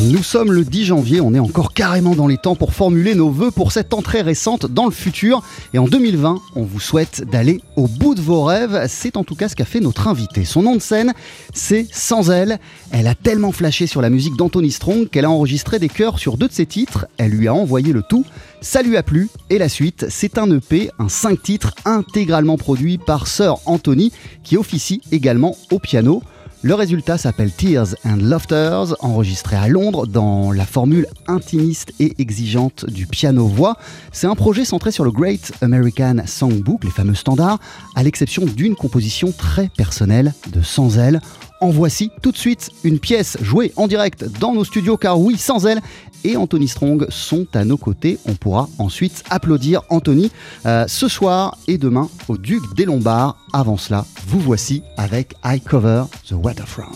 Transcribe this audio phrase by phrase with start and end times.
[0.00, 3.30] Nous sommes le 10 janvier, on est encore carrément dans les temps pour formuler nos
[3.30, 5.42] vœux pour cette entrée récente dans le futur.
[5.74, 8.86] Et en 2020, on vous souhaite d'aller au bout de vos rêves.
[8.88, 10.44] C'est en tout cas ce qu'a fait notre invité.
[10.44, 11.14] Son nom de scène,
[11.52, 12.60] c'est Sans elle.
[12.92, 16.36] Elle a tellement flashé sur la musique d'Anthony Strong qu'elle a enregistré des chœurs sur
[16.36, 17.06] deux de ses titres.
[17.16, 18.24] Elle lui a envoyé le tout.
[18.60, 19.28] Ça lui a plu.
[19.50, 24.12] Et la suite, c'est un EP, un 5 titres intégralement produit par Sir Anthony
[24.44, 26.22] qui officie également au piano.
[26.62, 32.84] Le résultat s'appelle Tears and Laughters, enregistré à Londres dans la formule intimiste et exigeante
[32.90, 33.76] du piano-voix.
[34.10, 37.60] C'est un projet centré sur le Great American Songbook, les fameux standards,
[37.94, 41.20] à l'exception d'une composition très personnelle de Sans elle.
[41.60, 45.36] En voici tout de suite une pièce jouée en direct dans nos studios, car oui,
[45.38, 45.80] Sans elle
[46.24, 48.18] et Anthony Strong sont à nos côtés.
[48.26, 50.30] On pourra ensuite applaudir Anthony
[50.66, 53.36] euh, ce soir et demain au Duc des Lombards.
[53.52, 56.92] Avant cela, vous voici avec I Cover the Waterfront.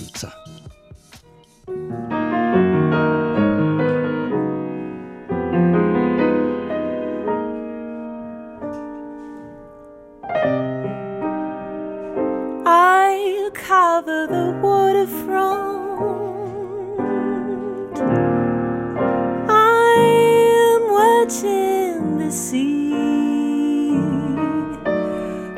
[21.35, 22.93] I'm the sea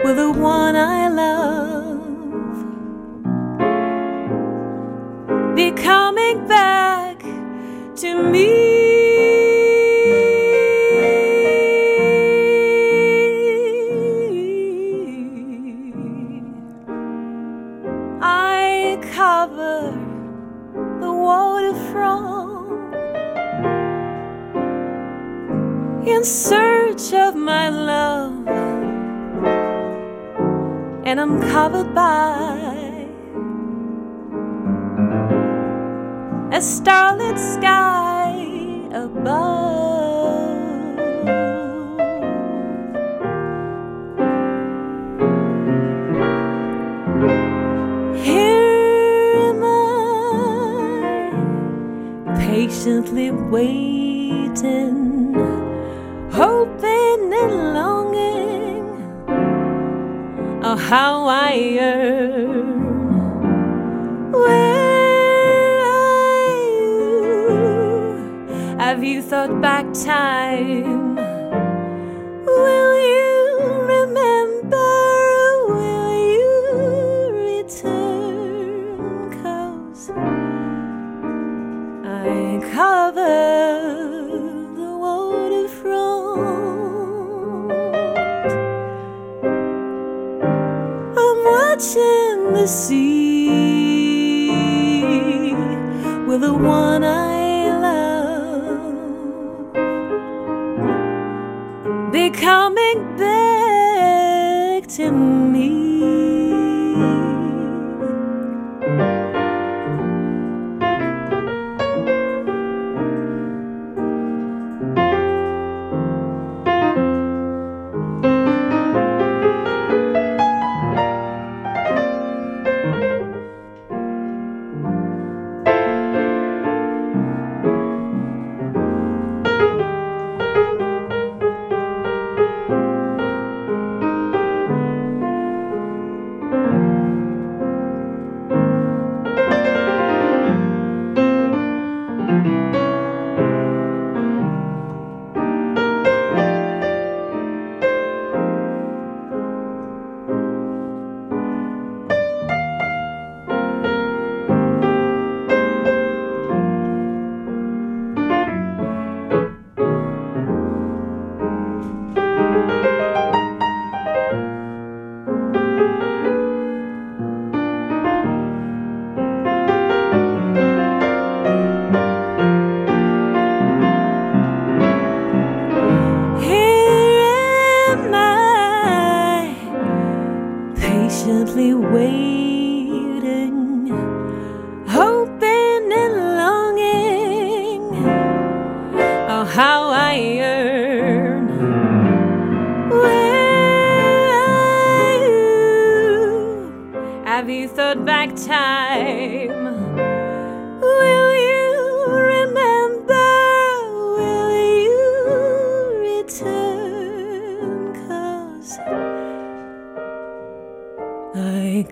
[0.04, 2.04] with the one I love
[5.56, 7.18] be coming back
[7.96, 8.93] to me.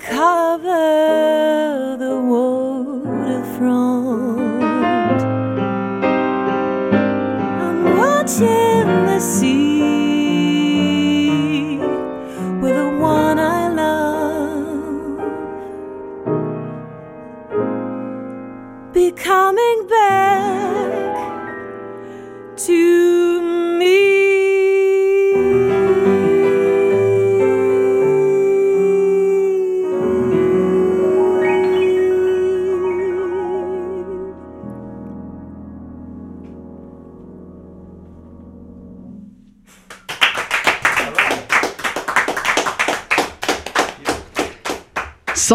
[0.00, 0.42] I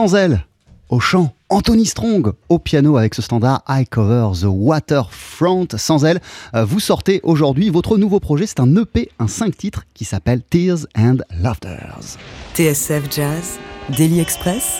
[0.07, 0.45] Sans elle,
[0.87, 5.67] au chant, Anthony Strong au piano avec ce standard I Cover the Waterfront.
[5.75, 6.21] Sans elle,
[6.55, 8.47] euh, vous sortez aujourd'hui votre nouveau projet.
[8.47, 12.15] C'est un EP, un 5 titres qui s'appelle Tears and Laughters.
[12.53, 13.59] TSF Jazz,
[13.97, 14.77] Daily Express,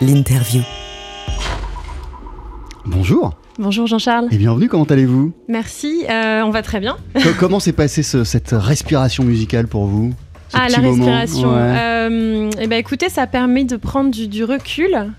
[0.00, 0.62] l'interview.
[2.86, 4.28] Bonjour Bonjour Jean-Charles.
[4.30, 5.32] et bienvenue, comment allez-vous?
[5.48, 6.96] Merci, euh, on va très bien.
[7.14, 10.14] Co- Comment s'est passée ce- cette respiration musicale pour vous?
[10.52, 11.54] Ah, la moment respiration.
[11.54, 11.74] Ouais.
[11.76, 15.12] Euh, eh ben, écoutez, ça permet de prendre du, du recul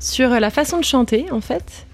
[0.00, 1.87] sur la façon de chanter, en fait.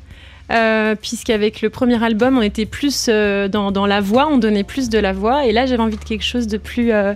[0.50, 4.62] Euh, Puisqu'avec le premier album, on était plus euh, dans, dans la voix, on donnait
[4.64, 5.46] plus de la voix.
[5.46, 7.14] Et là, j'avais envie de quelque chose de plus, euh,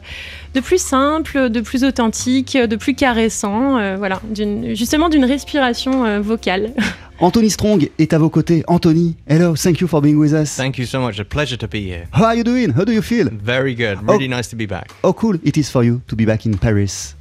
[0.55, 3.77] de plus simple, de plus authentique, de plus caressant.
[3.79, 6.73] euh, voilà, d'une- justement d'une respiration euh, vocale.
[7.21, 8.63] Anthony Strong est à vos côtés.
[8.69, 10.57] Anthony, hello, thank you for being with us.
[10.57, 11.19] Thank you so much.
[11.19, 12.07] A pleasure to be here.
[12.13, 12.73] How are you doing?
[12.77, 13.29] How do you feel?
[13.45, 13.99] Very good.
[14.07, 14.13] Oh.
[14.13, 14.91] Really nice to be back.
[15.03, 17.17] How cool it is for you to be back in Paris.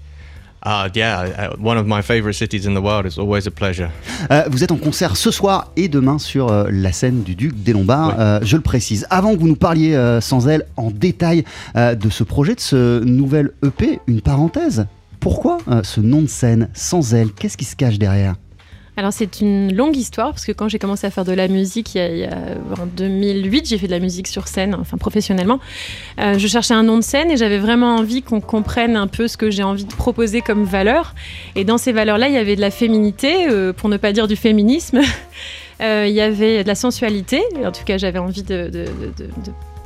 [0.66, 3.06] Uh, yeah, uh, one of my favorite cities in the world.
[3.06, 3.90] It's always a pleasure.
[4.32, 7.54] Euh, vous êtes en concert ce soir et demain sur euh, la scène du Duc
[7.64, 8.16] des Lombards, Oui.
[8.18, 9.06] euh, je le précise.
[9.10, 11.44] Avant que vous nous parliez sans elle en détail
[11.76, 14.88] de ce projet, de ce nouvel EP, une parenthèse.
[15.20, 17.32] Pourquoi ce nom de scène sans elle?
[17.32, 18.36] Qu'est-ce qui se cache derrière?
[18.98, 21.96] Alors c'est une longue histoire parce que quand j'ai commencé à faire de la musique
[21.96, 25.60] en 2008, j'ai fait de la musique sur scène, enfin professionnellement.
[26.20, 29.28] Euh, je cherchais un nom de scène et j'avais vraiment envie qu'on comprenne un peu
[29.28, 31.14] ce que j'ai envie de proposer comme valeur.
[31.56, 34.28] Et dans ces valeurs-là, il y avait de la féminité, euh, pour ne pas dire
[34.28, 35.00] du féminisme.
[35.80, 37.44] Euh, il y avait de la sensualité.
[37.64, 38.72] En tout cas, j'avais envie de,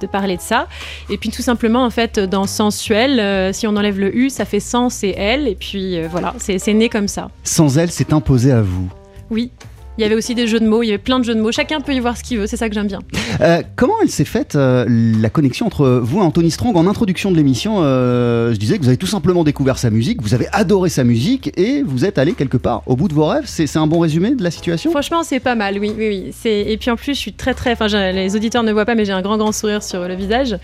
[0.10, 0.70] parler de ça.
[1.10, 4.62] Et puis tout simplement, en fait, dans sensuel, si on enlève le U, ça fait
[4.62, 5.50] sens et elle.
[5.50, 7.30] Et puis voilà, c'est né comme ça.
[7.44, 8.90] Sans elle, c'est imposé à vous.
[9.32, 9.52] Oui.
[9.98, 11.42] Il y avait aussi des jeux de mots, il y avait plein de jeux de
[11.42, 11.52] mots.
[11.52, 13.00] Chacun peut y voir ce qu'il veut, c'est ça que j'aime bien.
[13.42, 17.30] Euh, comment elle s'est faite euh, la connexion entre vous et Anthony Strong En introduction
[17.30, 20.48] de l'émission, euh, je disais que vous avez tout simplement découvert sa musique, vous avez
[20.54, 23.44] adoré sa musique et vous êtes allé quelque part au bout de vos rêves.
[23.46, 24.92] C'est un bon résumé de la situation?
[24.92, 26.34] Franchement, c'est pas mal, oui, oui, oui.
[26.34, 27.74] C'est- Et puis en plus, je suis très, très.
[27.74, 30.58] Enfin, les auditeurs ne voient pas, mais j'ai un grand, grand sourire sur le visage.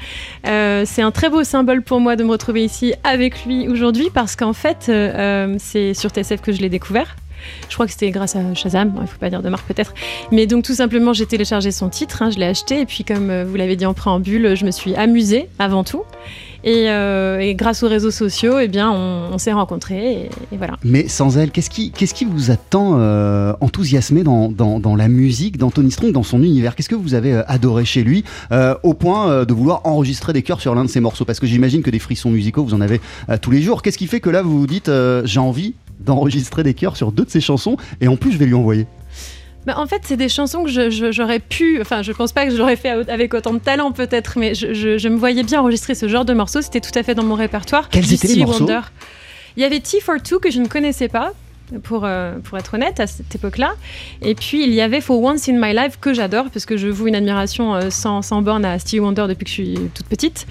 [0.45, 4.37] C'est un très beau symbole pour moi de me retrouver ici avec lui aujourd'hui parce
[4.37, 4.89] qu'en fait,
[5.59, 7.17] c'est sur TSF que je l'ai découvert.
[7.69, 9.93] Je crois que c'était grâce à Shazam, il faut pas dire de marque peut-être.
[10.31, 13.29] Mais donc tout simplement, j'ai téléchargé son titre, hein, je l'ai acheté, et puis comme
[13.29, 16.03] euh, vous l'avez dit en préambule, je me suis amusée avant tout.
[16.63, 20.73] Et, euh, grâce aux réseaux sociaux, eh bien, on, s'est rencontrés, et, voilà.
[20.83, 26.11] Mais sans elle, qu'est-ce qui, vous a tant euh, enthousiasmé dans, la musique d'Anthony Strong,
[26.11, 26.75] dans son univers?
[26.75, 28.23] Qu'est-ce que vous avez euh, adoré chez lui,
[28.83, 31.25] au point de vouloir enregistrer des chœurs sur l'un de ses morceaux?
[31.25, 32.99] Parce que j'imagine que des frissons musicaux, vous en avez
[33.41, 33.81] tous les jours.
[33.81, 34.91] Qu'est-ce qui fait que là, vous vous dites,
[35.25, 38.45] j'ai envie d'enregistrer des chœurs sur deux de ses chansons, et en plus, je vais
[38.45, 38.85] lui envoyer
[39.65, 41.81] Bah, en fait, c'est des chansons que je- je- j'aurais pu.
[41.81, 45.07] Enfin, je pense pas que je l'aurais fait avec autant de talent, peut-être, mais je,
[45.09, 46.61] me voyais bien enregistrer ce genre de morceaux.
[46.61, 47.89] C'était tout à fait dans mon répertoire.
[47.89, 48.65] Quels étaient les morceaux?
[49.57, 51.33] Il y avait T for Two que je ne connaissais pas.
[51.83, 53.71] Pour, euh, pour être honnête, à cette époque-là.
[54.21, 56.87] Et puis, il y avait For Once in My Life que j'adore, parce que je
[56.87, 60.05] voue une admiration euh, sans, sans borne à Stevie Wonder depuis que je suis toute
[60.05, 60.47] petite.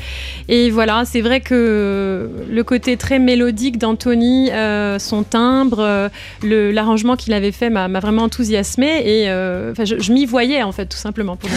[0.50, 6.10] Et voilà, c'est vrai que le côté très mélodique d'Anthony, euh, son timbre,
[6.42, 10.72] le- l'arrangement qu'il avait fait m'a m'a vraiment enthousiasmé et je, je m'y voyais en
[10.72, 11.36] fait tout simplement.
[11.36, 11.48] Pour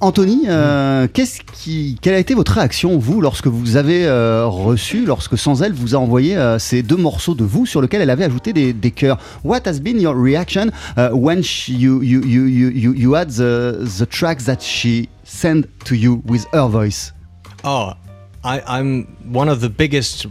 [0.00, 0.42] Anthony,
[1.12, 4.08] qu'est-ce qui, quelle a été votre réaction, vous, lorsque vous avez
[4.44, 8.10] reçu, lorsque Sans Elle vous a envoyé ces deux morceaux de vous sur lesquels elle
[8.10, 8.90] avait ajouté des, des
[9.42, 13.30] What has been your reaction uh, when she, you, you, you, you, you, you had
[13.30, 17.12] the, the tracks that she sent to you with her voice?
[17.64, 17.94] Oh,
[18.44, 20.26] I, I'm one of the biggest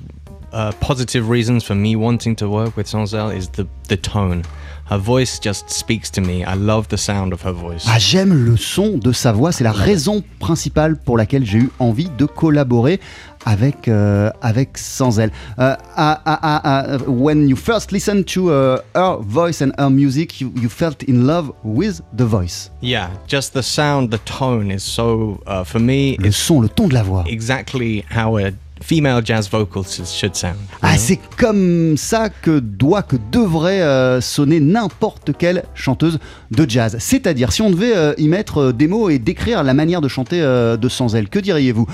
[0.53, 4.43] uh, positive reasons for me wanting to work with Sanzel is the the tone.
[4.85, 6.43] Her voice just speaks to me.
[6.43, 7.85] I love the sound of her voice.
[7.87, 11.69] Ah, j'aime le son de sa voix, c'est la raison principale pour laquelle j'ai eu
[11.79, 12.99] envie de collaborer
[13.45, 15.31] avec, euh, avec Sanzel.
[15.59, 19.89] Euh, ah, ah, ah, ah, when you first listened to uh, her voice and her
[19.89, 22.71] music, you, you felt in love with the voice.
[22.81, 26.17] Yeah, just the sound, the tone is so uh, for me.
[26.19, 27.23] Le son, le ton de la voix.
[27.27, 28.51] exactly how a
[28.81, 30.55] female jazz vocalist should sound.
[30.81, 36.19] Ah, c'est comme ça que doit, que devrait euh, sonner n'importe quelle chanteuse
[36.51, 36.97] de jazz.
[36.99, 40.07] C'est-à-dire, si on devait euh, y mettre euh, des mots et décrire la manière de
[40.07, 41.87] chanter euh, de Sanzel, que diriez-vous?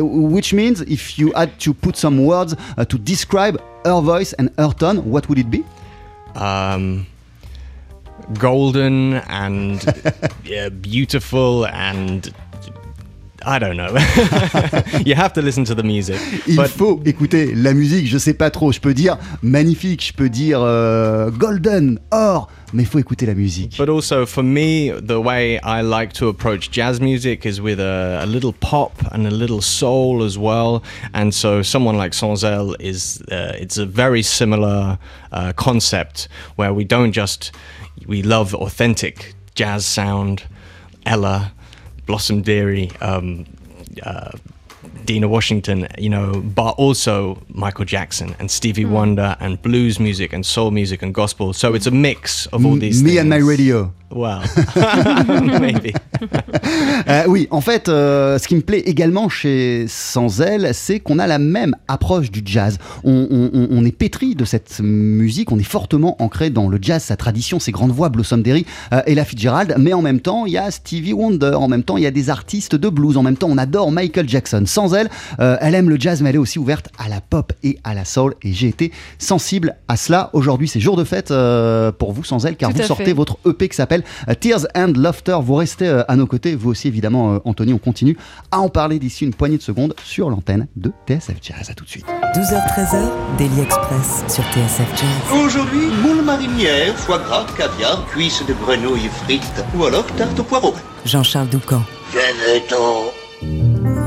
[0.00, 4.48] Which means, if you had to put some words uh, to describe her voice and
[4.58, 5.62] her tone, what would it be?
[6.36, 7.06] Um,
[8.38, 9.78] golden and
[10.44, 12.32] yeah, beautiful and
[13.46, 13.88] I don't know.
[15.04, 16.18] you have to listen to the music.
[16.46, 20.12] Il But faut écouter la musique, je sais pas trop, je peux dire magnifique, je
[20.12, 23.76] peux dire euh, golden, or, mais faut écouter la musique.
[23.78, 28.20] But also for me, the way I like to approach jazz music is with a,
[28.22, 30.82] a little pop and a little soul as well.
[31.12, 34.98] And so someone like Sanzel is, uh, it's a very similar
[35.32, 37.52] uh, concept where we don't just,
[38.06, 40.44] we love authentic jazz sound,
[41.06, 41.52] Ella,
[42.06, 43.46] Blossom Dearie, um,
[44.02, 44.32] uh,
[45.04, 50.44] Dina Washington, you know, but also Michael Jackson and Stevie Wonder and blues music and
[50.44, 51.52] soul music and gospel.
[51.52, 53.20] So it's a mix of all these Me things.
[53.20, 53.92] and my radio.
[55.60, 55.92] Maybe.
[57.08, 61.18] Euh, oui, en fait, euh, ce qui me plaît également chez Sans Elle, c'est qu'on
[61.18, 62.78] a la même approche du jazz.
[63.02, 66.78] On, on- on- on est pétri de cette musique, on est fortement ancré dans le
[66.80, 70.20] jazz, sa tradition, ses grandes voix, Blossom Derry euh, et la Fitzgerald, mais en même
[70.20, 72.88] temps, il y a Stevie Wonder, en même temps, il y a des artistes de
[72.88, 74.62] blues, en même temps, on adore Michael Jackson.
[74.66, 77.52] Sans elle, euh, elle aime le jazz, mais elle est aussi ouverte à la pop
[77.64, 80.30] et à la soul, et j'ai été sensible à cela.
[80.32, 83.12] Aujourd'hui, c'est jour de fête euh, pour vous, Sans elle, car Tout vous sortez fait.
[83.12, 83.93] votre EP qui s'appelle
[84.28, 85.38] euh, Tears and Laughter.
[85.42, 87.72] Vous restez euh, à nos côtés, vous aussi évidemment, euh, Anthony.
[87.72, 88.16] On continue
[88.50, 91.70] à en parler d'ici une poignée de secondes sur l'antenne de TSF Jazz.
[91.70, 92.06] À tout de suite.
[92.34, 93.08] 12h-13h,
[93.38, 95.40] Daily Express sur TSF Jazz.
[95.44, 100.74] Aujourd'hui, moule marinière, foie gras, caviar, cuisses de grenouille frites ou alors tarte au poireau.
[101.04, 101.82] Jean-Charles Doucan.
[102.12, 104.03] Venez-t'en.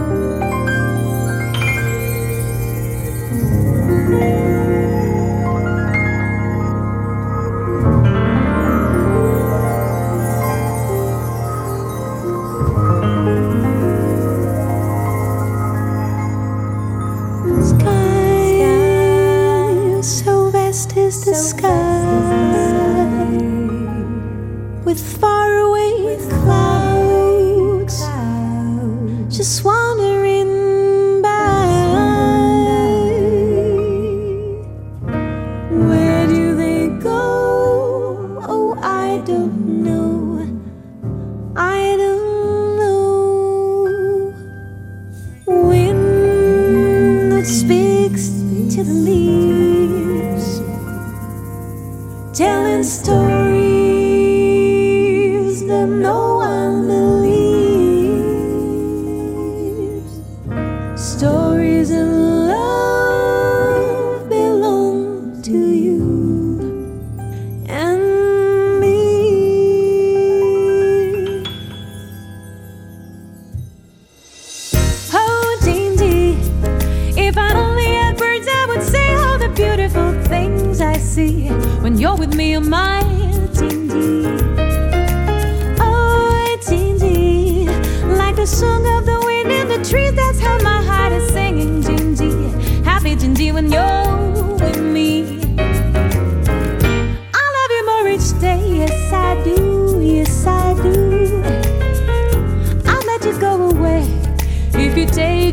[35.70, 36.07] Where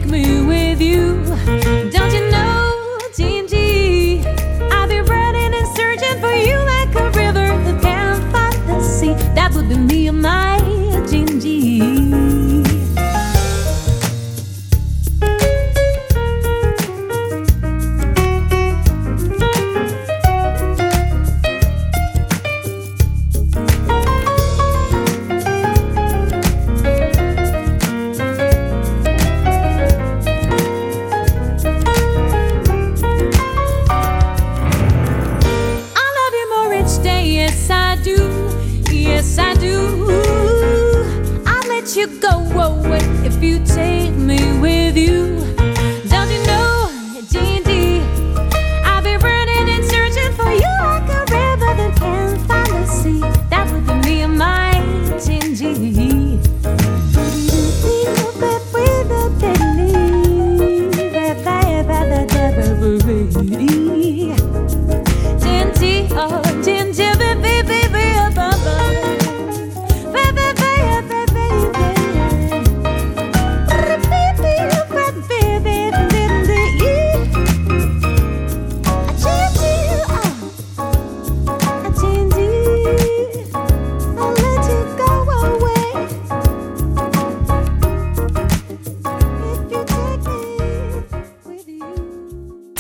[0.05, 1.25] take me with you.
[1.91, 4.23] Don't you know, G&G?
[4.71, 9.15] I'll be running and searching for you like a river that can't find the sea.
[9.35, 10.54] That would be me and my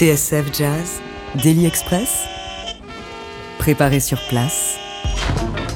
[0.04, 1.00] TSF Jazz,
[1.42, 2.26] Daily Express,
[3.58, 4.76] préparé sur place.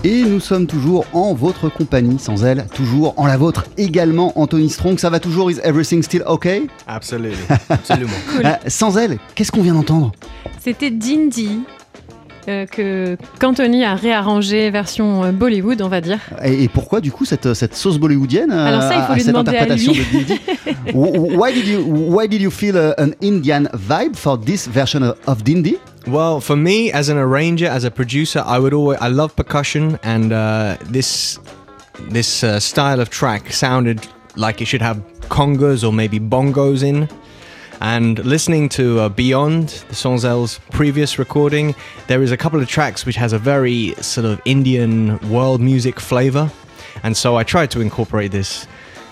[0.05, 4.69] Et nous sommes toujours en votre compagnie, sans elle, toujours en la vôtre également, Anthony
[4.69, 4.99] Strong.
[4.99, 6.67] Ça va toujours Is everything still okay?
[6.87, 7.39] Absolutely.
[7.71, 8.13] Absolument.
[8.45, 10.13] Euh, Sans elle, qu'est-ce qu'on vient d'entendre?
[10.61, 11.61] C'était Dindy.
[12.49, 16.19] Euh, que qu'Anthony a réarrangé version euh, Bollywood, on va dire.
[16.43, 19.15] et, et pourquoi du coup cette, cette sauce bollywoodienne euh, Alors ça, il faut à
[19.15, 19.87] lui cette demander à lui.
[19.87, 25.03] de why, did you, why did you feel uh, an Indian vibe for this version
[25.03, 25.77] of, of Dindi?
[26.07, 29.99] Well, for me, as an arranger, as a producer, I would always I love percussion,
[30.03, 31.39] and uh, this
[32.11, 37.09] this uh, style of track sounded like it should have congas or maybe bongos in.
[37.81, 41.75] And listening to uh, Beyond, Sonzel's previous recording,
[42.09, 46.01] there is a couple of tracks which has a very sort of Indian world music
[46.01, 46.51] flavor,
[47.05, 48.67] and so I tried to incorporate this.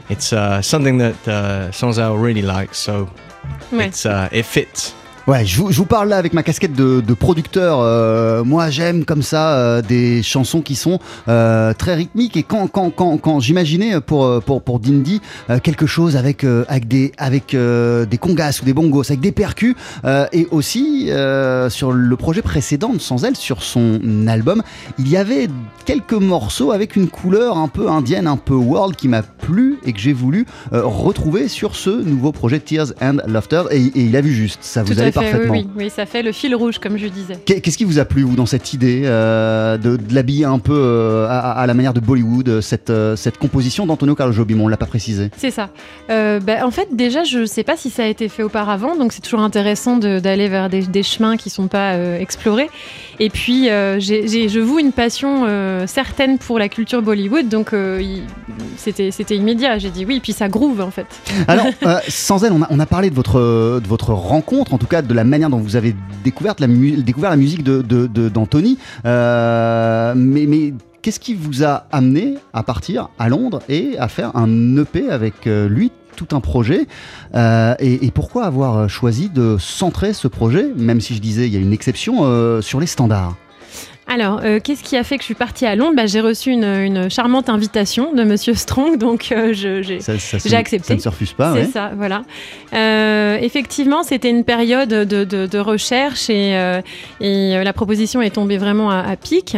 [0.09, 3.09] It's uh, something that uh, Sonzel really likes, so
[3.71, 3.87] Ouais.
[3.87, 4.93] it's uh, it fits.
[5.27, 7.81] Ouais, je vous, je vous parle là avec ma casquette de, de producteur.
[7.81, 12.37] Euh, moi, j'aime comme ça euh, des chansons qui sont euh, très rythmiques.
[12.37, 16.45] Et quand, quand, quand, quand j'imaginais pour, euh, pour, pour Dindy euh, quelque chose avec,
[16.45, 20.47] euh, avec, des, avec euh, des congas ou des bongos, avec des percus, euh, et
[20.53, 24.63] aussi euh, sur le projet précédent de Sans Elle, sur son album,
[24.97, 25.49] il y avait
[25.87, 29.93] quelques morceaux avec une couleur un peu indienne, un peu world qui m'a plu et
[29.93, 33.65] que j'ai voulu euh, retrouver sur ce nouveau projet Tears and Laughter.
[33.73, 36.33] Et, et il a vu juste, ça vous Tout oui, oui, oui, ça fait le
[36.33, 37.37] fil rouge, comme je disais.
[37.45, 40.59] Qu'est- Qu'est-ce qui vous a plu, vous, dans cette idée euh, de, de l'habiller un
[40.59, 44.33] peu euh, à, à la manière de Bollywood, euh, cette, euh, cette composition d'Antonio Carlo
[44.33, 45.69] Jobim, on l'a pas précisé C'est ça.
[46.09, 49.13] Bah, en fait, déjà, je ne sais pas si ça a été fait auparavant, donc
[49.13, 52.69] c'est toujours intéressant de- d'aller vers des, des chemins qui ne sont pas explorés.
[53.19, 55.47] Et puis, euh, j'ai- j'ai- je voue une passion
[55.87, 57.73] certaine pour la culture Bollywood, donc
[58.77, 59.79] c'était immédiat.
[59.79, 61.07] J'ai dit oui, puis ça groove en fait.
[61.49, 61.67] Alors,
[62.09, 63.41] sans elle, on a, on a parlé de votre,
[63.81, 67.63] de votre rencontre, en tout cas de la manière dont vous avez découvert la, musique
[67.65, 68.79] d'Anthony.
[69.05, 74.77] Euh, mais qu'est-ce qui vous a amené à partir à Londres et à faire un
[74.77, 76.87] EP avec euh, lui tout un projet
[77.35, 81.57] Euh, et, pourquoi avoir choisi de centrer ce projet, même si je disais il y
[81.57, 83.37] a une exception, sur les standards?
[84.09, 85.95] Alors, euh, qu'est-ce qui a fait que je suis partie à Londres?
[85.97, 89.99] Bah, J'ai reçu une, une charmante invitation de Monsieur Strong, donc euh, j'ai
[90.57, 90.87] accepté.
[90.89, 91.65] Ça ne se refuse pas, C'est ouais.
[91.67, 92.23] ça, voilà.
[92.73, 96.53] Euh, effectivement, c'était une période de, de- de recherche et,
[97.21, 99.57] et, la proposition est tombée vraiment à, à pic.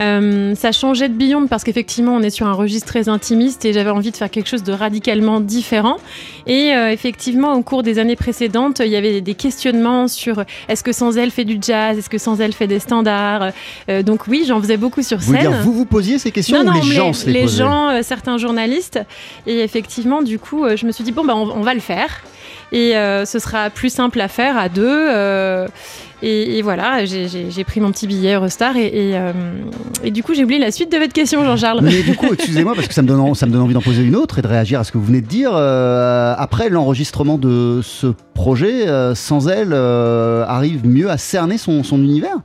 [0.00, 3.72] Euh, ça changeait de Beyond parce qu'effectivement, on est sur un registre très intimiste et
[3.72, 5.96] j'avais envie de faire quelque chose de radicalement différent.
[6.46, 10.82] Et euh, effectivement, au cours des années précédentes, il y avait des questionnements sur est-ce
[10.82, 13.52] que sans elle fait du jazz, est-ce que sans elle fait des standards?
[13.88, 15.40] Euh, donc oui, j'en faisais beaucoup sur Vous scène.
[15.42, 17.58] dire, vous vous posiez ces questions Non, ou non, les gens se les, posaient?
[17.58, 18.98] gens, certains journalistes.
[19.46, 22.22] Et effectivement, du coup, je me suis dit, bon, bah, on, on va le faire.
[22.72, 24.84] Et euh, ce sera plus simple à faire à deux.
[24.86, 25.66] euh,
[26.22, 28.76] et, et voilà, j'ai- pris mon petit billet Eurostar.
[28.78, 29.32] Et, et, euh,
[30.02, 31.80] et du coup, j'ai oublié la suite de votre question, Jean-Charles.
[31.82, 33.82] Mais du coup, excusez-moi, parce que ça me, donne, en- ça me donne envie d'en
[33.82, 35.50] poser une autre et de réagir à ce que vous venez de dire.
[35.54, 41.98] Euh, après l'enregistrement de ce projet, euh, sans elle, arrive mieux à cerner son, son
[41.98, 42.36] univers?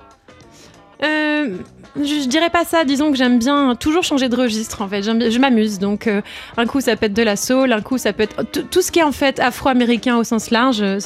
[2.05, 2.83] Je, dirais pas ça.
[2.85, 4.81] Disons que j'aime bien toujours changer de registre.
[4.81, 5.79] En fait, je m'amuse.
[5.79, 6.21] Donc, euh,
[6.57, 8.91] un coup, ça peut être de la soul, un coup, ça peut être tout- ce
[8.91, 10.81] qui est en fait afro-américain au sens large.
[10.81, 10.99] euh,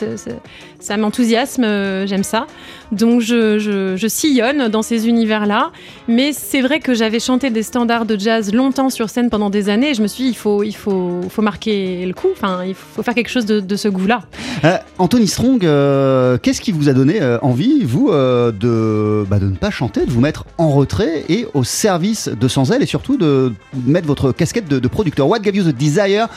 [0.83, 1.63] ça m'enthousiasme.
[1.63, 2.45] euh, j'aime ça.
[2.91, 5.71] Donc, je, sillonne dans ces univers-là.
[6.07, 9.69] Mais c'est vrai que j'avais chanté des standards de jazz longtemps sur scène pendant des
[9.69, 9.93] années.
[9.93, 12.27] Je me suis dit, il faut, il faut, faut marquer le coup.
[12.33, 14.23] Enfin, il faut faire quelque chose de, ce goût-là.
[14.65, 19.55] Euh, Anthony Strong, euh, qu'est-ce qui vous a donné envie, vous, de, bah, de ne
[19.55, 23.17] pas chanter, de vous mettre en retrait et au service de Sans Elle et surtout
[23.17, 23.53] de
[23.85, 25.27] mettre votre casquette de, producteur?
[25.27, 26.27] What gave you the desire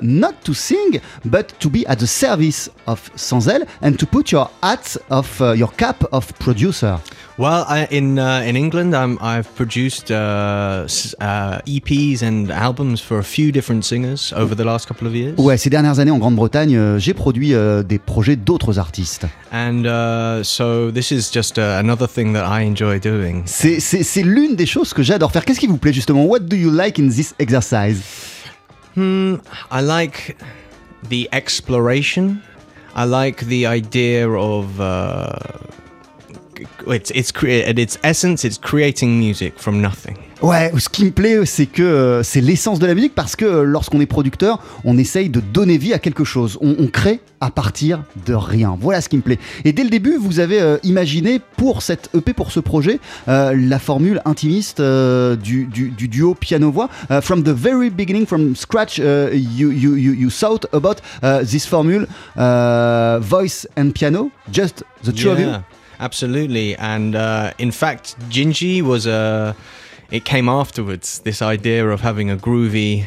[0.00, 3.66] not to sing, but to be at the service of Sans Elle?
[3.82, 6.98] And to put your hat of uh, your cap of producer?
[7.38, 10.86] Well, I, in uh, in England, um, I've produced uh,
[11.20, 15.34] uh, EPs and albums for a few different singers over the last couple of years.
[15.38, 19.26] Ouais, ces dernières années en Grande-Bretagne, euh, j'ai produit euh, des projets d'autres artistes.
[19.52, 23.42] And uh, so this is just uh, another thing that I enjoy doing.
[23.44, 25.44] C'est c'est- c'est l'une des choses que j'adore faire.
[25.44, 26.24] Qu'est-ce qui vous plaît justement?
[26.24, 28.00] What do you like in this exercise?
[28.96, 29.34] Hmm,
[29.70, 30.36] I like
[31.10, 32.36] the exploration.
[32.96, 35.38] I like the idea of uh,
[36.86, 40.25] it's it's crea- at its essence, it's creating music from nothing.
[40.42, 43.46] Ouais, ce qui me plaît, c'est que euh, c'est l'essence de la musique parce que
[43.46, 46.58] euh, lorsqu'on est producteur, on essaye de donner vie à quelque chose.
[46.60, 48.76] On, crée à partir de rien.
[48.78, 49.38] Voilà ce qui me plaît.
[49.64, 53.78] Et dès le début, vous avez euh, imaginé pour cette EP, pour ce projet, la
[53.78, 56.88] formule intimiste du, du- du duo piano-voix.
[57.22, 60.96] From the very beginning, from scratch, you, thought about
[61.44, 65.46] this formule, voice and piano, just the two of you.
[65.46, 65.62] Yeah,
[65.98, 66.76] absolutely.
[66.78, 69.54] And uh, in fact, Gingy was a.
[70.10, 71.20] It came afterwards.
[71.24, 73.04] This idea of having a groovy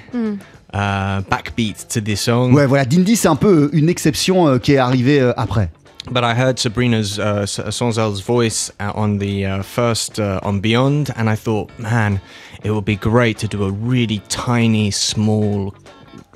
[0.74, 2.54] uh, backbeat to the song.
[2.54, 5.70] Ouais, voilà, Dindy, c'est un peu une exception euh, qui est arrivée euh, après.
[6.12, 10.60] But I heard Sabrina's uh, S- Sonzel's voice uh, on the uh, first uh, on
[10.60, 12.20] Beyond, and I thought, man,
[12.64, 15.74] it would be great to do a really tiny, small,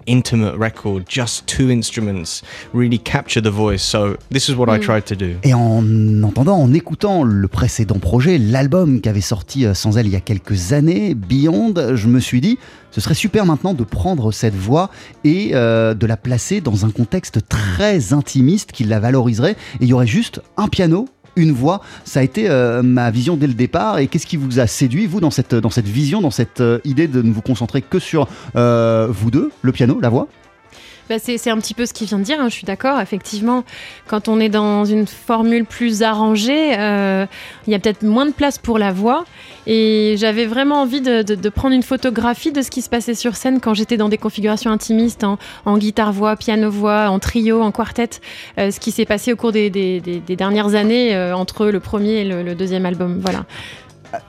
[0.07, 2.41] intimate record, just two instruments,
[2.73, 3.81] really capture the voice.
[3.83, 5.35] So this is what I tried to do.
[5.43, 10.13] Et en entendant, en écoutant le précédent projet, l'album qu'avait sorti euh, Sans elle il
[10.13, 12.57] y a quelques années, Beyond, je me suis dit,
[12.91, 14.89] ce serait super maintenant de prendre cette voix
[15.23, 19.53] et euh, de la placer dans un contexte très intimiste qui la valoriserait.
[19.79, 21.07] Et il y aurait juste un piano.
[21.35, 23.99] Une voix, ça a été euh, ma vision dès le départ.
[23.99, 26.79] Et qu'est-ce qui vous a séduit, vous, dans cette, dans cette vision, dans cette euh,
[26.83, 30.27] idée de ne vous concentrer que sur euh, vous deux, le piano, la voix?
[31.09, 33.01] Bah, c'est un petit peu ce qu'il vient de dire, hein, je suis d'accord.
[33.01, 33.65] Effectivement,
[34.07, 38.57] quand on est dans une formule plus arrangée, il y a peut-être moins de place
[38.57, 39.25] pour la voix.
[39.67, 43.13] Et j'avais vraiment envie de, de- de prendre une photographie de ce qui se passait
[43.15, 47.71] sur scène quand j'étais dans des configurations intimistes, en, en guitare-voix, piano-voix, en trio, en
[47.71, 48.09] quartet.
[48.57, 51.67] euh, ce qui s'est passé au cours des, des- des- des dernières années euh, entre
[51.67, 53.19] le premier et le, le deuxième album.
[53.21, 53.45] Voilà.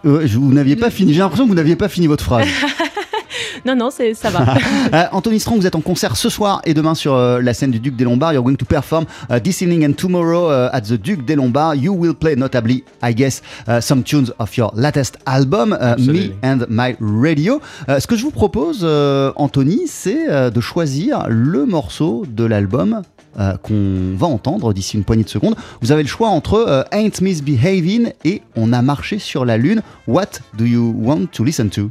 [0.07, 2.47] Euh, Vous n'aviez pas fini, j'ai l'impression que vous n'aviez pas fini votre phrase.
[3.67, 4.45] Non, non, c'est- ça va.
[4.93, 7.71] Euh, Anthony Strong, vous êtes en concert ce soir et demain sur euh, la scène
[7.71, 8.33] du Duc des Lombards.
[8.35, 11.75] You're going to perform uh, this evening and tomorrow uh, at the Duc des Lombards.
[11.77, 16.33] You will play notably, I guess, uh, some tunes of your latest album, uh, Me
[16.43, 17.61] and My Radio.
[17.89, 22.45] Euh, ce que je vous propose, euh, Anthony, c'est euh, de choisir le morceau de
[22.45, 23.03] l'album.
[23.41, 25.57] euh, qu'on va entendre d'ici une poignée de secondes.
[25.83, 29.83] Vous avez le choix entre euh, Ain't Misbehaving et On a marché sur la lune.
[30.07, 31.91] What do you want to listen to?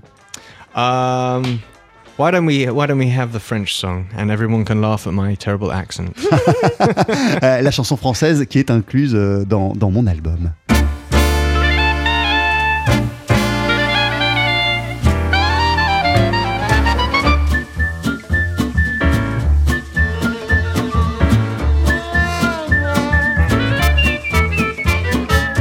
[0.76, 1.62] Um,
[2.18, 5.14] why don't we Why don't we have the French song and everyone can laugh at
[5.14, 6.18] my terrible accent?
[7.44, 10.52] Euh, la chanson française qui est incluse euh, dans, dans mon album.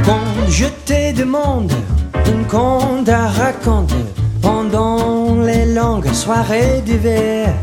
[0.05, 1.71] Quand je te demande
[2.27, 4.22] une conte à raconter
[4.73, 7.53] pendant les longues soirées d'hiver,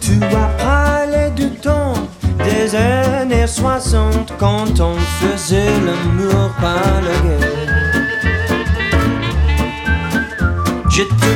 [0.00, 1.92] tu as parlé du temps
[2.38, 7.74] des années 60 quand on faisait l'amour par la guerre.
[10.88, 11.32] Je te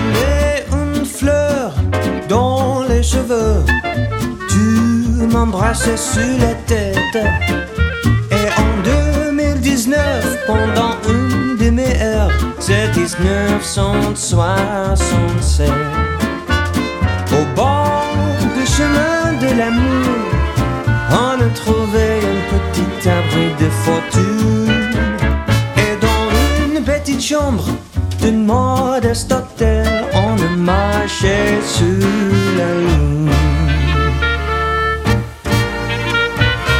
[0.72, 1.72] une fleur
[2.28, 3.62] dans les cheveux,
[4.48, 7.26] tu m'embrassais sur la tête.
[8.30, 8.72] Et en
[9.34, 11.17] 2019, pendant une
[12.68, 15.70] demi-heure, c'est 1967.
[17.32, 18.14] Au bord
[18.56, 20.18] du chemin de l'amour,
[21.10, 24.90] on a trouvé un petit abri de fortune.
[25.76, 26.28] Et dans
[26.66, 27.68] une petite chambre
[28.20, 32.06] d'une modeste hôtel, on a marché sur
[32.58, 33.30] la lune.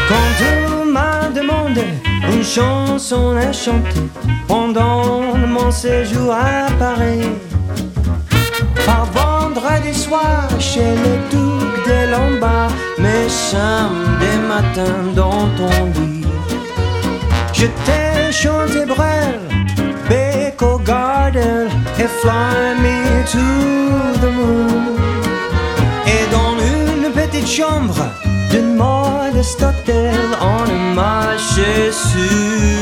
[0.08, 0.32] Quand
[0.80, 1.84] on m'a demandé
[2.30, 7.28] une chanson à chanter pendant mon séjour à Paris,
[8.86, 16.26] par vendredi soir chez le duc des Lombards, mais samedi matin dans ton lit,
[17.52, 19.38] je t'ai chanté Brel,
[20.08, 22.98] Beko Garden et Fly Me
[23.32, 23.46] to
[24.22, 24.96] the Moon.
[26.06, 28.00] Et dans une petite chambre
[28.50, 32.77] d'une modeste hôtel, on a marché sur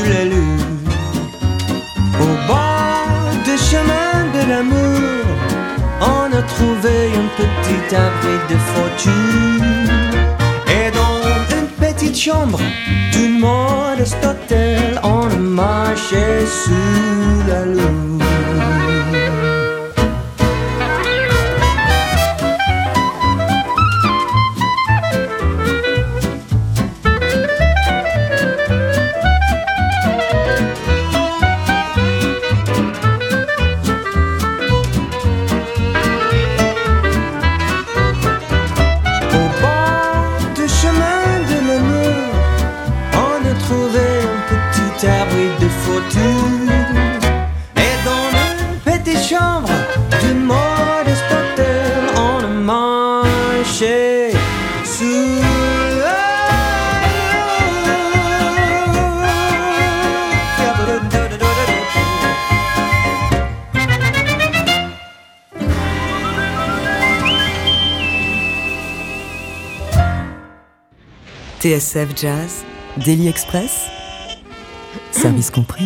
[7.17, 9.89] un petit abri de fortune.
[10.77, 11.21] Et dans
[11.57, 12.59] une petite chambre
[13.11, 16.25] d'une modeste hôtel, on a marché
[16.63, 18.16] sur la lune.
[71.67, 72.63] TSF Jazz,
[73.03, 73.87] Daily Express,
[75.11, 75.83] service compris.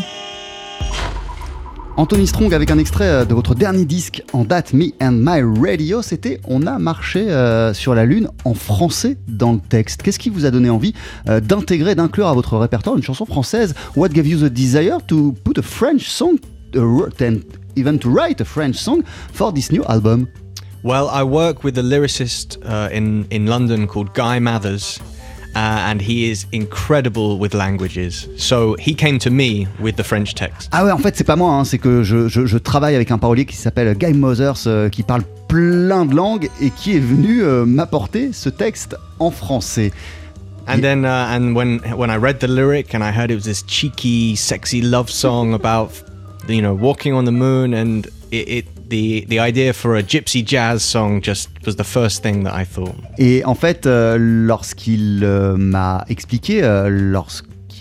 [1.98, 5.42] Anthony Strong avec un extrait euh, de votre dernier disque en date, Me and My
[5.60, 10.04] Radio, c'était On a marché euh, sur la Lune en français dans le texte.
[10.04, 10.94] Qu'est-ce qui vous a donné envie
[11.28, 13.74] euh, d'intégrer, d'inclure à votre répertoire une chanson française?
[13.96, 16.36] What gave you the desire to put a French song
[16.76, 17.40] uh, and
[17.76, 19.02] even to write a French song
[19.34, 20.28] for this new album?
[20.84, 25.00] Well, I work with a lyricist uh, in, in London called Guy Mathers.
[25.54, 25.60] Uh,
[25.92, 28.28] and he is incredible with languages.
[28.38, 30.70] So he came to me with the French text.
[30.72, 33.12] Ah ouais, en fait, c'est pas moi, hein, c'est que je, je- je travaille avec
[33.12, 37.00] un parolier qui s'appelle Guy Mothers, euh, qui parle plein de langues et qui est
[37.02, 39.92] venu euh, m'apporter ce texte en français.
[40.68, 43.44] And then, uh, and when when I read the lyric and I heard it was
[43.44, 45.90] this cheeky, sexy love song about,
[46.48, 50.44] you know, walking on the moon, and it, it the the idea for a gypsy
[50.46, 52.96] jazz song just was the first thing that I thought.
[53.18, 56.90] Et en fait, euh, lorsqu'il euh, m'a expliqué, euh,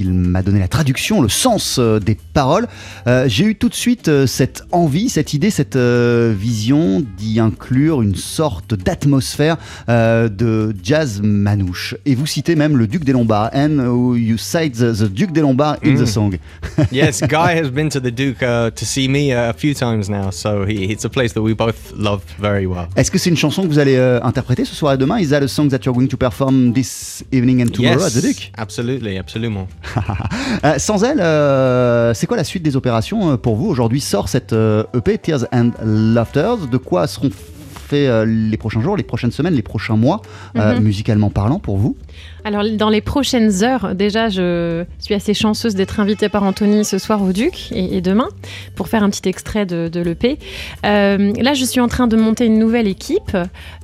[0.04, 2.66] lorsqu'il m'a donné la traduction, le sens euh, des paroles,
[3.06, 7.38] euh, j'ai eu tout de suite euh, cette envie, cette idée, cette euh, vision d'y
[7.40, 9.56] inclure une sorte d'atmosphère
[9.88, 11.94] euh, de jazz manouche.
[12.06, 15.40] Et vous citez même le Duc des Lombards, and you cite the, the Duc des
[15.42, 16.06] Lombards in the Mm.
[16.06, 16.38] song.
[16.92, 20.08] yes, Guy has been to the Duke uh, to see me uh, a few times
[20.08, 22.86] now, so he, it's a place that we both love very well.
[22.96, 25.18] Est-ce que c'est une chanson que vous allez interpréter ce soir et demain?
[25.18, 28.22] Is that a song that you're going to perform this evening and tomorrow at the
[28.22, 28.50] Duke?
[28.56, 29.66] absolutely, absolument.
[30.64, 34.28] Euh, sans elle, euh, c'est quoi la suite des opérations euh, pour vous Aujourd'hui sort
[34.28, 36.54] cette EP Tears and Laughter.
[36.70, 40.20] De quoi seront faits les prochains jours, les prochaines semaines, les prochains mois,
[40.54, 40.80] Mhm.
[40.80, 41.96] musicalement parlant pour vous?
[42.44, 46.98] Alors, dans les prochaines heures, déjà, je suis assez chanceuse d'être invitée par Anthony ce
[46.98, 48.28] soir au Duc et, et demain
[48.76, 50.38] pour faire un petit extrait de, de l'EP.
[50.86, 53.36] Euh, là, je suis en train de monter une nouvelle équipe.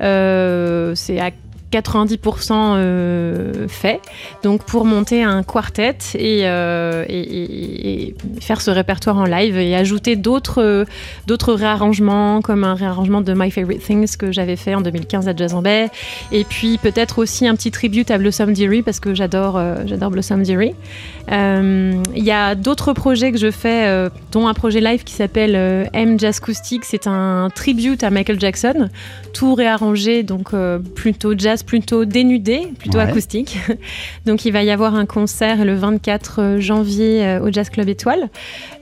[0.02, 1.30] Euh, C'est à
[1.72, 4.00] 90% euh, fait.
[4.42, 10.16] Donc pour monter un quartet et, euh, et- faire ce répertoire en live et ajouter
[10.16, 10.84] d'autres euh,
[11.26, 15.34] d'autres réarrangements comme un réarrangement de My Favorite Things que j'avais fait en 2015 à
[15.34, 15.88] Jazz en Bay
[16.32, 20.42] et puis peut-être aussi un petit tribute à Blossom Dearie parce que j'adore j'adore Blossom.
[21.32, 25.88] Euh, Il y a d'autres projets que je fais dont un projet live qui s'appelle
[25.92, 26.84] M Jazz Acoustic.
[26.84, 28.88] C'est un tribute à Michael Jackson,
[29.36, 33.04] tout réarrangé donc euh, plutôt jazz, plutôt dénudé, plutôt Ouais.
[33.04, 33.58] acoustique.
[34.26, 38.30] donc il va y avoir un concert le 24 janvier euh, au Jazz Club Étoile.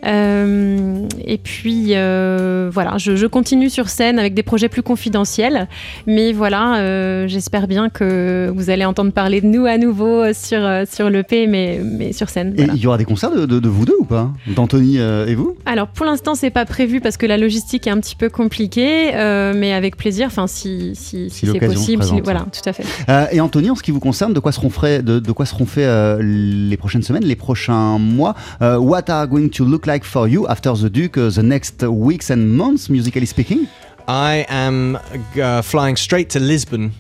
[0.07, 5.67] Euh, et puis euh, voilà, je, je continue sur scène avec des projets plus confidentiels.
[6.07, 10.59] Mais voilà, euh, j'espère bien que vous allez entendre parler de nous à nouveau sur,
[10.65, 12.53] euh, sur l'EP, mais, mais sur scène.
[12.57, 12.73] Et voilà.
[12.75, 15.35] il y aura des concerts de, de- de vous deux ou pas D'Anthony euh, et
[15.35, 15.57] vous?
[15.67, 19.15] Alors pour l'instant, c'est pas prévu parce que la logistique est un petit peu compliquée,
[19.15, 22.05] euh, mais avec plaisir, enfin si, si, si c'est possible.
[22.23, 22.85] voilà, tout à fait.
[23.09, 25.47] Euh, et Anthony, en ce qui vous concerne, de quoi seront, frais, de, de quoi
[25.47, 29.87] seront faits euh, les prochaines semaines, les prochains mois Euh, What are going to look
[29.87, 33.67] like for you after the Duke, uh, the next weeks and months, musically speaking?
[34.09, 34.99] I am
[35.37, 36.91] uh, flying straight to Lisbon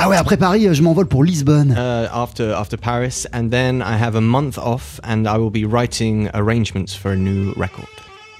[0.00, 1.72] Ah ouais, après Paris, euh, je m'envole pour Lisbonne.
[1.76, 5.64] uh, after after Paris, and then I have a month off, and I will be
[5.68, 7.88] writing arrangements for a new record.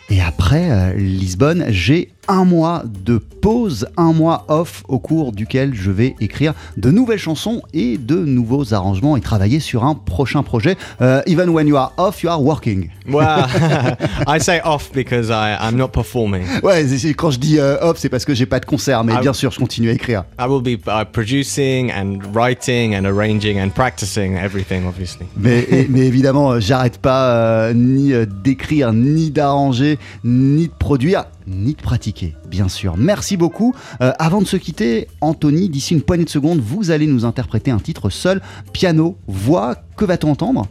[0.08, 5.74] Et après euh, Lisbonne, j'ai un mois de pause, un mois off au cours duquel
[5.74, 10.42] je vais écrire de nouvelles chansons et de nouveaux arrangements et travailler sur un prochain
[10.42, 10.76] projet.
[11.00, 12.90] Euh, even when you are off, you are working.
[13.08, 13.46] Well,
[14.26, 16.44] I say off because I I'm not performing.
[16.62, 16.84] Ouais,
[17.16, 19.50] quand je dis euh, off, c'est parce que j'ai pas de concert, mais bien sûr,
[19.50, 20.24] je continue à écrire.
[20.38, 25.26] I will be uh, producing and writing and arranging and practicing everything, obviously.
[25.36, 28.12] Mais, et- mais évidemment, euh, j'arrête pas euh, ni
[28.44, 32.96] d'écrire, ni d'arranger, ni de produire, ni de pratiquer, bien sûr.
[32.96, 33.74] Merci beaucoup.
[34.00, 37.70] Euh, avant de se quitter, Anthony, d'ici une poignée de secondes, vous allez nous interpréter
[37.70, 38.40] un titre seul,
[38.72, 39.76] piano, voix.
[39.96, 40.68] Que va-t-on entendre?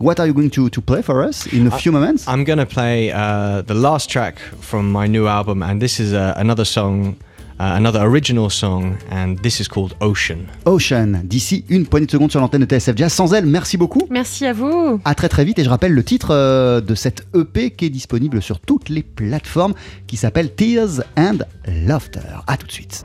[0.00, 2.26] What are you going to, to play for us in a few moments?
[2.26, 6.32] I'm gonna play uh, the last track from my new album, and this is uh,
[6.36, 7.16] another song,
[7.60, 10.46] uh, another original song, and this is called Ocean.
[10.64, 13.12] Ocean, d'ici une poignée de secondes sur l'antenne de TSF Jazz.
[13.12, 14.06] Sans elle, merci beaucoup.
[14.10, 15.00] Merci à vous.
[15.04, 17.90] À très très vite et je rappelle le titre euh, de cette EP qui est
[17.90, 19.74] disponible sur toutes les plateformes
[20.06, 22.20] qui s'appelle Tears and Laughter.
[22.46, 23.04] À tout de suite.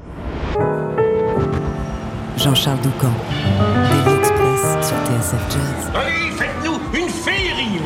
[2.38, 3.14] Jean-Charles Doucan,
[3.90, 5.92] Daily Express sur TSF Jazz.
[5.94, 7.80] Allez, faites-nous une féerie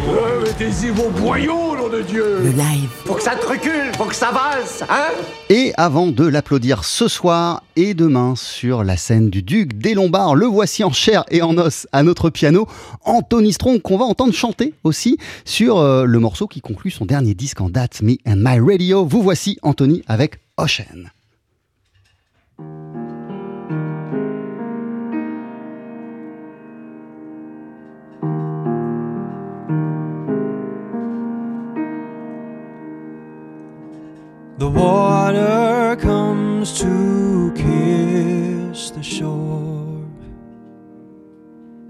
[0.43, 2.89] Mettez-y vos boyaux, nom de Dieu Le live.
[3.05, 5.09] Faut que ça te recule, faut que ça valse, hein?
[5.49, 10.35] Et avant de l'applaudir ce soir et demain sur la scène du Duc des Lombards,
[10.35, 12.67] le voici en chair et en os à notre piano,
[13.03, 17.33] Anthony Strong, qu'on va entendre chanter aussi sur euh, le morceau qui conclut son dernier
[17.33, 19.05] disque en date, Me and My Radio.
[19.05, 21.09] Vous voici Anthony avec Ocean.
[34.59, 40.05] The water comes to kiss the shore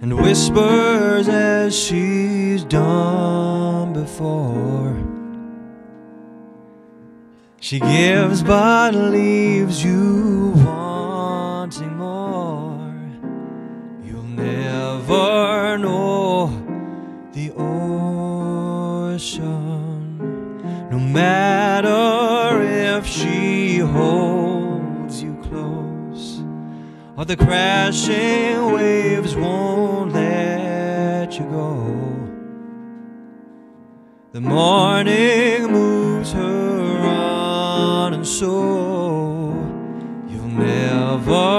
[0.02, 4.96] and whispers as she's done before.
[7.60, 12.94] She gives but leaves you wanting more.
[14.06, 16.52] You'll never know
[17.34, 19.40] the ocean,
[20.92, 22.19] no matter
[23.92, 26.42] holds you close
[27.20, 32.30] or the crashing waves won't let you go.
[34.32, 39.50] The morning moves her on, and so
[40.30, 41.59] you'll never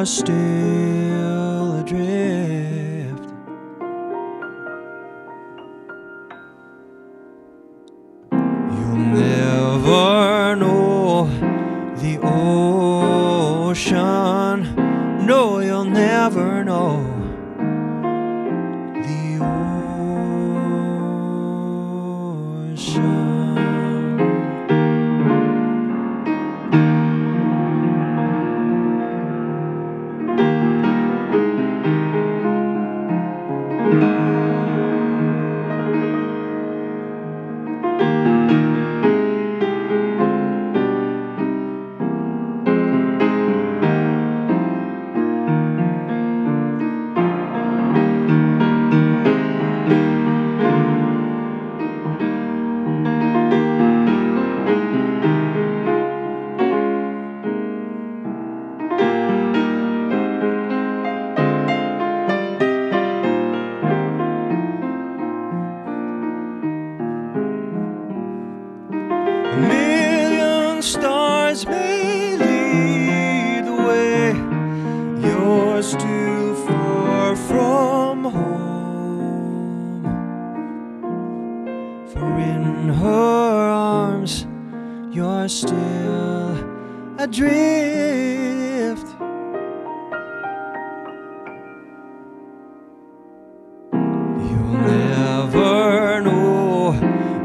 [0.00, 0.69] you're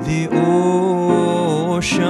[0.05, 0.29] the
[1.71, 2.05] ocean.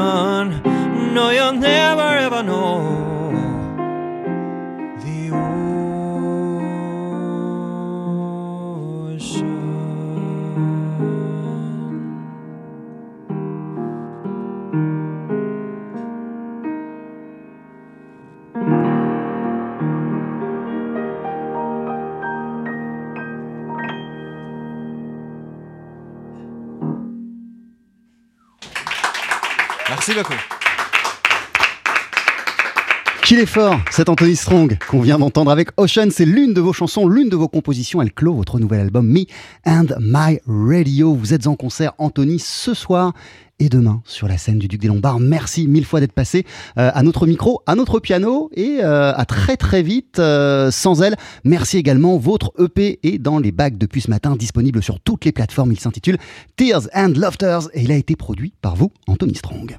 [33.89, 36.09] Cet Anthony Strong qu'on vient d'entendre avec Ocean.
[36.11, 38.01] C'est l'une de vos chansons, l'une de vos compositions.
[38.01, 39.25] Elle clôt votre nouvel album Me
[39.65, 41.13] and My Radio.
[41.13, 43.13] Vous êtes en concert, Anthony, ce soir
[43.59, 45.21] et demain sur la scène du Duc des Lombards.
[45.21, 46.45] Merci mille fois d'être passé
[46.77, 51.01] euh, à notre micro, à notre piano et euh, à très très vite euh, sans
[51.01, 51.15] elle.
[51.45, 52.17] Merci également.
[52.17, 55.71] Votre EP est dans les bacs depuis ce matin, disponible sur toutes les plateformes.
[55.71, 56.17] Il s'intitule
[56.57, 59.73] Tears and Laughters et il a été produit par vous, Anthony Strong.